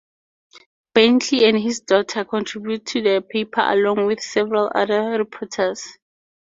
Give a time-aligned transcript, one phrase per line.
[0.95, 5.99] Bentley and his daughter contribute to the paper along with several other reporters.